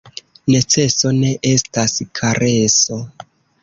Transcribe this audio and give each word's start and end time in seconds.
Neceso 0.53 1.13
ne 1.19 1.31
estas 1.53 1.97
kareso. 2.23 3.03